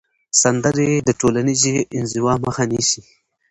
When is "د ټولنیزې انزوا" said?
1.07-2.33